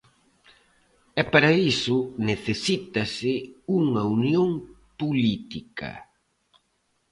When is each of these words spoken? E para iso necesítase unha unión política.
E 1.19 1.21
para 1.31 1.51
iso 1.71 1.97
necesítase 2.29 3.33
unha 3.79 4.03
unión 4.17 4.49
política. 4.99 5.91